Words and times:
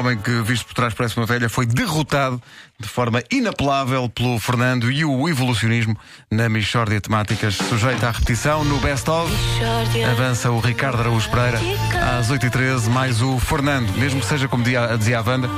homem 0.00 0.16
que, 0.18 0.30
visto 0.42 0.66
por 0.66 0.74
trás, 0.74 0.92
parece 0.94 1.16
uma 1.16 1.26
velha, 1.26 1.48
foi 1.48 1.66
derrotado 1.66 2.42
de 2.78 2.88
forma 2.88 3.22
inapelável 3.30 4.08
pelo 4.08 4.38
Fernando 4.40 4.90
e 4.90 5.04
o 5.04 5.28
evolucionismo 5.28 5.96
na 6.30 6.48
Michórdia 6.48 7.00
Temáticas, 7.00 7.54
sujeita 7.56 8.08
à 8.08 8.10
repetição 8.10 8.64
no 8.64 8.78
Best 8.78 9.08
of. 9.10 9.32
Avança 10.10 10.50
o 10.50 10.58
Ricardo 10.60 11.00
Araújo 11.00 11.28
Pereira 11.30 11.58
às 12.18 12.30
8h13, 12.30 12.88
mais 12.88 13.20
o 13.20 13.38
Fernando, 13.38 13.92
mesmo 13.98 14.20
que 14.20 14.26
seja 14.26 14.48
como 14.48 14.64
dia- 14.64 14.96
dizia 14.96 15.18
a 15.18 15.22
Wanda, 15.22 15.48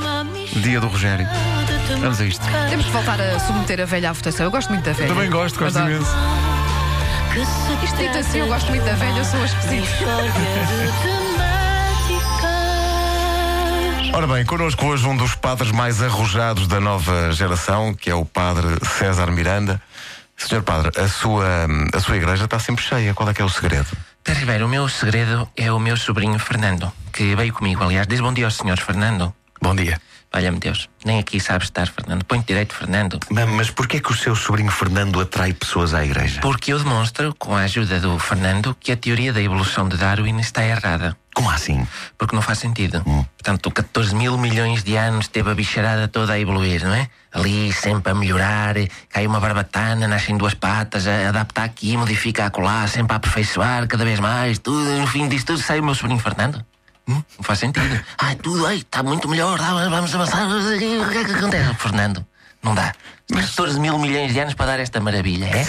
dia 0.57 0.81
do 0.81 0.89
Rogério. 0.89 1.27
Vamos 2.01 2.21
a 2.21 2.25
isto. 2.25 2.45
Temos 2.69 2.87
que 2.87 2.93
voltar 2.93 3.21
a 3.21 3.39
submeter 3.39 3.81
a 3.81 3.85
velha 3.85 4.11
à 4.11 4.13
votação. 4.13 4.45
Eu 4.47 4.51
gosto 4.51 4.71
muito 4.71 4.85
da 4.85 4.93
velha. 4.93 5.09
Também 5.09 5.31
gosto, 5.31 5.59
gosto 5.59 5.77
Adoro. 5.79 5.95
imenso. 5.95 6.11
Isto 7.85 7.97
dito 7.97 8.19
assim, 8.19 8.39
eu 8.39 8.47
gosto 8.47 8.69
muito 8.69 8.85
da 8.85 8.95
velha, 8.95 9.19
eu 9.19 9.25
sou 9.25 9.41
a 9.41 9.45
esquisita. 9.45 9.83
Ora 14.15 14.27
bem, 14.27 14.45
connosco 14.45 14.85
hoje 14.85 15.07
um 15.07 15.17
dos 15.17 15.35
padres 15.35 15.73
mais 15.73 16.03
arrojados 16.03 16.67
da 16.69 16.79
nova 16.79 17.33
geração, 17.33 17.95
que 17.95 18.11
é 18.11 18.15
o 18.15 18.27
padre 18.27 18.67
César 18.99 19.31
Miranda. 19.31 19.81
Senhor 20.37 20.63
padre, 20.63 20.91
a 21.01 21.09
sua, 21.09 21.47
a 21.95 22.01
sua 22.01 22.19
igreja 22.19 22.45
está 22.45 22.59
sempre 22.59 22.85
cheia. 22.85 23.15
Qual 23.15 23.29
é 23.29 23.33
que 23.33 23.41
é 23.41 23.45
o 23.45 23.49
segredo? 23.49 23.87
Pedro 24.23 24.41
Ribeiro, 24.41 24.67
o 24.67 24.69
meu 24.69 24.87
segredo 24.89 25.49
é 25.57 25.73
o 25.73 25.79
meu 25.79 25.97
sobrinho 25.97 26.39
Fernando, 26.39 26.93
que 27.11 27.35
veio 27.35 27.55
comigo, 27.55 27.83
aliás. 27.83 28.07
Diz 28.07 28.21
bom 28.21 28.35
dia 28.35 28.45
ao 28.45 28.51
senhor 28.51 28.79
Fernando. 28.79 29.35
Bom 29.63 29.75
dia. 29.75 29.99
Valha-me 30.33 30.59
Deus, 30.59 30.89
nem 31.05 31.19
aqui 31.19 31.41
sabe 31.41 31.65
estar, 31.65 31.89
Fernando. 31.89 32.25
Põe-te 32.25 32.49
direito, 32.49 32.75
Fernando. 32.75 33.19
Mas, 33.31 33.49
mas 33.49 33.71
porquê 33.71 34.01
que 34.01 34.13
o 34.13 34.17
seu 34.17 34.35
sobrinho 34.37 34.71
Fernando 34.71 35.21
atrai 35.21 35.53
pessoas 35.53 35.95
à 35.95 36.05
igreja? 36.05 36.41
Porque 36.41 36.73
eu 36.73 36.79
demonstro, 36.79 37.35
com 37.39 37.55
a 37.55 37.63
ajuda 37.63 38.01
do 38.01 38.19
Fernando, 38.19 38.77
que 38.79 38.93
a 38.93 38.97
teoria 38.97 39.33
da 39.33 39.41
evolução 39.41 39.89
de 39.89 39.97
Darwin 39.97 40.39
está 40.39 40.65
errada. 40.65 41.17
Como 41.35 41.51
assim? 41.51 41.87
Porque 42.19 42.37
não 42.37 42.43
faz 42.43 42.59
sentido. 42.59 43.03
Portanto, 43.03 43.71
14 43.71 44.15
mil 44.15 44.37
milhões 44.37 44.85
de 44.85 44.97
anos 44.97 45.29
teve 45.29 45.51
a 45.51 45.55
bicharada 45.55 46.07
toda 46.07 46.35
a 46.35 46.39
evoluir, 46.39 46.85
não 46.85 46.95
é? 46.95 47.09
Ali, 47.33 47.73
sempre 47.73 48.13
a 48.13 48.15
melhorar, 48.15 48.75
cai 49.09 49.27
uma 49.27 49.41
barbatana, 49.41 50.07
nascem 50.07 50.37
duas 50.37 50.53
patas, 50.53 51.07
a 51.07 51.31
adapta 51.31 51.63
aqui, 51.63 51.97
modifica 51.97 52.45
acolá, 52.45 52.87
sempre 52.87 53.15
a 53.15 53.17
aperfeiçoar 53.17 53.89
cada 53.89 54.05
vez 54.05 54.21
mais, 54.21 54.59
tudo, 54.59 54.91
no 54.99 55.07
fim 55.07 55.27
disso 55.29 55.47
tudo 55.47 55.59
sai 55.59 55.81
o 55.81 55.85
meu 55.85 55.95
sobrinho 55.95 56.21
Fernando. 56.21 56.63
Hum? 57.09 57.23
Não 57.37 57.43
faz 57.43 57.59
sentido. 57.59 58.01
Ai, 58.19 58.37
tudo, 58.37 58.65
ai, 58.65 58.77
está 58.77 59.03
muito 59.03 59.29
melhor, 59.29 59.59
ah, 59.61 59.89
vamos 59.89 60.15
avançar. 60.15 60.47
O 60.47 60.79
que 60.79 61.19
é 61.19 61.25
que 61.25 61.33
acontece? 61.33 61.75
Fernando, 61.75 62.25
não 62.63 62.77
dá. 62.77 62.95
14 63.35 63.81
mil 63.81 63.99
milhões 63.99 64.33
de 64.33 64.39
anos 64.39 64.55
para 64.55 64.67
dar 64.67 64.81
esta 64.81 65.01
maravilha, 65.01 65.47
é? 65.47 65.65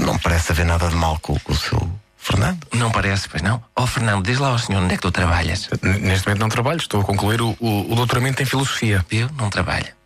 Não 0.00 0.16
parece 0.18 0.52
haver 0.52 0.64
nada 0.64 0.88
de 0.88 0.94
mal 0.94 1.18
com 1.20 1.34
o 1.34 1.54
seu 1.54 1.90
Fernando. 2.20 2.66
Não 2.74 2.90
parece, 2.90 3.28
pois 3.28 3.42
não? 3.42 3.62
Oh, 3.74 3.86
Fernando, 3.86 4.24
diz 4.24 4.38
lá 4.38 4.48
ao 4.48 4.58
senhor 4.58 4.82
onde 4.82 4.92
é 4.92 4.96
que 4.96 5.02
tu 5.02 5.10
trabalhas. 5.10 5.68
Neste 5.82 6.26
momento 6.26 6.40
não 6.40 6.48
trabalho, 6.50 6.76
estou 6.76 7.00
a 7.00 7.04
concluir 7.04 7.40
o, 7.40 7.56
o, 7.58 7.92
o 7.92 7.94
doutoramento 7.96 8.42
em 8.42 8.46
filosofia. 8.46 9.04
Viu? 9.08 9.28
Não 9.38 9.48
trabalha. 9.48 9.96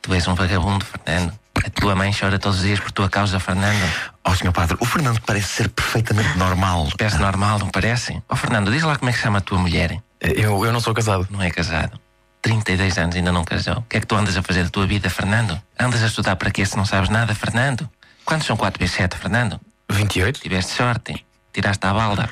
Tu 0.00 0.14
és 0.14 0.26
um 0.26 0.34
vagabundo, 0.34 0.84
Fernando. 0.84 1.38
A 1.64 1.70
tua 1.70 1.94
mãe 1.94 2.10
chora 2.18 2.38
todos 2.38 2.58
os 2.58 2.64
dias 2.64 2.80
por 2.80 2.90
tua 2.90 3.08
causa, 3.08 3.38
Fernando. 3.38 3.78
Ó, 4.24 4.34
senhor 4.34 4.52
padre, 4.52 4.76
o 4.80 4.84
Fernando 4.86 5.20
parece 5.20 5.48
ser 5.48 5.68
perfeitamente 5.68 6.36
normal. 6.38 6.88
Parece 6.96 7.18
normal, 7.18 7.58
não 7.58 7.68
parece? 7.68 8.20
Oh, 8.28 8.34
Fernando, 8.34 8.70
diz 8.72 8.82
lá 8.82 8.96
como 8.96 9.10
é 9.10 9.12
que 9.12 9.18
se 9.18 9.24
chama 9.24 9.38
a 9.38 9.42
tua 9.42 9.58
mulher. 9.58 10.02
Eu, 10.20 10.64
eu 10.64 10.72
não 10.72 10.80
sou 10.80 10.94
casado. 10.94 11.28
Não 11.30 11.42
é 11.42 11.50
casado. 11.50 12.00
32 12.40 12.98
anos 12.98 13.14
ainda 13.14 13.30
não 13.30 13.44
casou. 13.44 13.78
O 13.78 13.82
que 13.82 13.98
é 13.98 14.00
que 14.00 14.06
tu 14.06 14.16
andas 14.16 14.36
a 14.36 14.42
fazer 14.42 14.64
da 14.64 14.70
tua 14.70 14.86
vida, 14.86 15.10
Fernando? 15.10 15.60
Andas 15.78 16.02
a 16.02 16.06
estudar 16.06 16.34
para 16.36 16.50
quê 16.50 16.64
se 16.64 16.76
não 16.76 16.84
sabes 16.84 17.10
nada, 17.10 17.34
Fernando? 17.34 17.88
Quantos 18.24 18.46
são 18.46 18.56
4 18.56 18.78
vezes 18.80 18.96
7, 18.96 19.16
Fernando? 19.16 19.60
28? 19.90 20.40
Tiveste 20.40 20.72
sorte. 20.72 21.24
Tiraste 21.52 21.86
a 21.86 21.92
balda. 21.92 22.30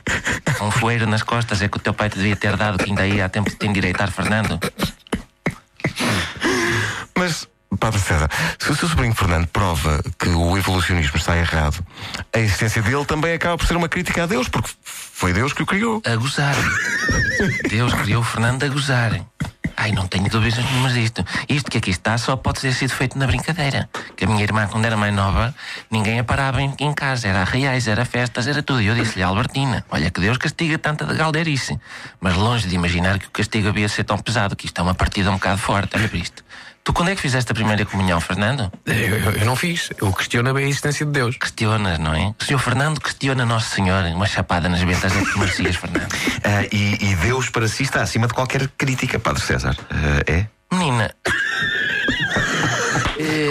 Um 0.63 0.71
foeiro 0.71 1.07
nas 1.07 1.23
costas 1.23 1.61
é 1.63 1.69
que 1.69 1.77
o 1.77 1.81
teu 1.81 1.93
pai 1.93 2.09
te 2.09 2.17
devia 2.17 2.37
ter 2.37 2.57
dado 2.57 2.79
que 2.79 2.91
ainda 2.91 3.07
ia 3.07 3.27
a 3.27 3.29
tempo 3.29 3.51
de 3.51 3.57
te 3.57 3.67
endireitar, 3.67 4.11
Fernando. 4.11 4.59
Mas, 7.17 7.47
Padre 7.79 8.01
César, 8.01 8.31
se 8.59 8.71
o 8.71 8.77
seu 8.77 8.89
sobrinho 8.89 9.15
Fernando 9.15 9.47
prova 9.49 10.03
que 10.19 10.29
o 10.29 10.57
evolucionismo 10.57 11.17
está 11.17 11.37
errado, 11.37 11.85
a 12.33 12.39
existência 12.39 12.83
dele 12.83 13.05
também 13.05 13.35
acaba 13.35 13.59
por 13.59 13.67
ser 13.67 13.77
uma 13.77 13.89
crítica 13.89 14.25
a 14.25 14.27
Deus, 14.27 14.49
porque 14.49 14.71
foi 14.83 15.33
Deus 15.33 15.53
que 15.53 15.63
o 15.63 15.67
criou. 15.67 16.03
a 16.07 16.17
gozar. 16.17 16.55
Deus 17.69 17.93
criou 17.95 18.23
o 18.23 18.25
Fernando 18.25 18.65
a 18.65 18.69
gozar. 18.69 19.21
Ai, 19.83 19.93
não 19.93 20.07
tenho 20.07 20.29
dúvidas 20.29 20.63
nenhumas 20.63 20.93
disto. 20.93 21.25
Isto 21.49 21.71
que 21.71 21.79
aqui 21.79 21.89
está 21.89 22.19
só 22.19 22.37
pode 22.37 22.61
ter 22.61 22.75
sido 22.75 22.91
feito 22.91 23.19
na 23.19 23.27
brincadeira. 23.27 23.89
Que 24.15 24.27
a 24.27 24.29
minha 24.29 24.43
irmã, 24.43 24.67
quando 24.67 24.85
era 24.85 24.95
mais 24.95 25.15
nova, 25.15 25.55
ninguém 25.91 26.19
a 26.19 26.25
parava 26.25 26.61
em, 26.61 26.75
em 26.79 26.93
casa. 26.93 27.29
Era 27.29 27.45
reais, 27.45 27.89
era 27.89 28.05
festas, 28.05 28.47
era 28.47 28.63
tudo. 28.63 28.83
E 28.83 28.89
eu 28.89 28.95
disse-lhe, 28.95 29.23
Albertina, 29.23 29.83
olha 29.89 30.11
que 30.11 30.21
Deus 30.21 30.37
castiga 30.37 30.77
tanta 30.77 31.07
de 31.07 31.15
galdeirice. 31.15 31.81
Mas 32.21 32.37
longe 32.37 32.69
de 32.69 32.75
imaginar 32.75 33.19
que 33.19 33.29
o 33.29 33.31
castigo 33.31 33.69
havia 33.69 33.87
de 33.87 33.93
ser 33.93 34.05
tão 34.05 34.19
pesado, 34.19 34.55
que 34.55 34.67
isto 34.67 34.79
é 34.79 34.83
uma 34.83 34.95
partida 34.95 35.31
um 35.31 35.37
bocado 35.37 35.57
forte. 35.57 35.97
Olha 35.97 36.11
para 36.11 36.19
isto. 36.19 36.45
Tu 36.83 36.93
quando 36.95 37.11
é 37.11 37.15
que 37.15 37.21
fizeste 37.21 37.53
a 37.53 37.55
primeira 37.55 37.85
comunhão, 37.85 38.21
Fernando? 38.21 38.73
Eu, 38.87 38.95
eu- 38.95 39.33
eu 39.33 39.45
não 39.47 39.55
fiz. 39.55 39.91
Eu 40.01 40.13
questiono 40.13 40.53
bem 40.55 40.65
a 40.65 40.69
existência 40.69 41.05
de 41.05 41.13
Deus. 41.13 41.37
Questionas, 41.37 41.99
não 41.99 42.15
é? 42.15 42.35
O 42.41 42.45
senhor 42.45 42.59
Fernando 42.59 43.01
questiona 43.01 43.45
Nosso 43.45 43.75
Senhor. 43.75 44.03
Uma 44.07 44.27
chapada 44.27 44.69
nas 44.69 44.81
ventas 44.81 45.13
tu 45.13 45.39
merecias, 45.39 45.77
Fernando. 45.77 46.09
Ah, 46.43 46.65
e, 46.73 47.11
e 47.11 47.15
Deus 47.17 47.51
para 47.51 47.69
si 47.69 47.83
está 47.83 48.01
acima 48.03 48.27
de 48.27 48.33
qualquer 48.35 48.67
crítica, 48.79 49.19
Padre 49.19 49.43
César. 49.43 49.77
Ah, 49.91 50.23
é? 50.27 50.47
Menina, 50.73 51.15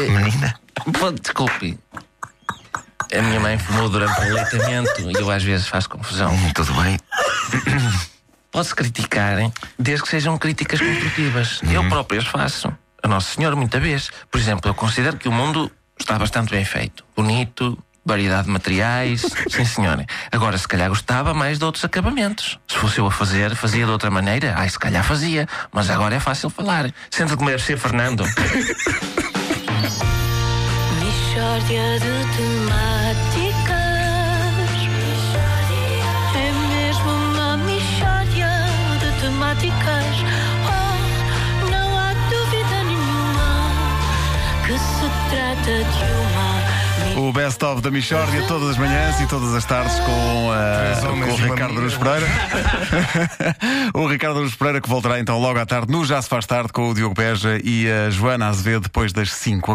Menina? 0.10 0.56
Pô, 1.00 1.12
desculpe. 1.12 1.78
A 3.16 3.22
minha 3.22 3.40
mãe 3.40 3.58
fumou 3.58 3.90
durante 3.90 4.20
o 4.20 4.24
aleitamento 4.24 5.02
e 5.02 5.14
eu 5.14 5.30
às 5.32 5.44
vezes 5.44 5.68
faço 5.68 5.90
confusão. 5.90 6.32
Hum, 6.34 6.52
tudo 6.54 6.74
bem. 6.82 6.98
Pode-se 8.52 8.76
criticar, 8.76 9.40
hein? 9.40 9.54
desde 9.78 10.04
que 10.04 10.10
sejam 10.10 10.38
críticas 10.38 10.80
construtivas. 10.80 11.60
Eu 11.72 11.88
próprio 11.90 12.20
as 12.20 12.28
faço. 12.28 12.72
A 13.04 13.08
Nosso 13.08 13.36
Senhor, 13.36 13.56
muita 13.56 13.80
vez. 13.80 14.12
Por 14.30 14.40
exemplo, 14.40 14.70
eu 14.70 14.74
considero 14.74 15.18
que 15.18 15.28
o 15.28 15.32
mundo 15.32 15.72
está 16.00 16.18
bastante 16.18 16.52
bem 16.52 16.66
feito. 16.66 17.04
Bonito, 17.16 17.78
variedade 18.06 18.46
de 18.46 18.52
materiais. 18.52 19.22
Sim, 19.50 19.66
senhora. 19.66 20.06
Agora, 20.32 20.58
se 20.58 20.68
calhar 20.68 20.90
gostava 20.90 21.34
mais 21.34 21.60
de 21.60 21.66
outros 21.66 21.86
acabamentos. 21.86 22.60
Se 22.68 22.78
fosse 22.78 23.00
eu 23.00 23.08
a 23.08 23.12
fazer, 23.12 23.56
fazia 23.56 23.86
de 23.86 23.92
outra 23.92 24.10
maneira. 24.10 24.54
Ai, 24.58 24.70
se 24.70 24.80
calhar 24.80 25.04
fazia. 25.04 25.48
Mas 25.72 25.90
agora 25.90 26.16
é 26.16 26.20
fácil 26.20 26.50
falar. 26.50 26.92
Senta 27.10 27.36
como 27.38 27.50
deve 27.50 27.64
ser, 27.64 27.78
Fernando. 27.78 28.24
De. 33.36 33.49
O 47.18 47.34
Best 47.34 47.64
of 47.66 47.82
da 47.82 47.92
Michórdia, 47.92 48.42
todas 48.48 48.70
as 48.70 48.78
manhãs 48.78 49.20
e 49.20 49.28
todas 49.28 49.54
as 49.54 49.66
tardes 49.66 50.00
com, 50.00 50.52
ah, 50.52 51.00
com 51.02 51.32
o 51.32 51.36
Ricardo 51.36 51.80
Aruz 51.80 51.96
Pereira. 51.96 52.28
o 53.94 54.08
Ricardo 54.08 54.40
Aruz 54.40 54.56
Pereira 54.56 54.80
que 54.80 54.88
voltará 54.88 55.20
então 55.20 55.40
logo 55.40 55.60
à 55.60 55.66
tarde 55.66 55.92
no 55.92 56.06
Já 56.06 56.22
se 56.22 56.30
faz 56.30 56.46
tarde 56.46 56.72
com 56.72 56.90
o 56.90 56.94
Diogo 56.94 57.16
Beja 57.16 57.60
e 57.64 57.90
a 57.90 58.10
Joana 58.10 58.48
Azevedo 58.48 58.84
depois 58.84 59.12
das 59.12 59.34
5. 59.34 59.68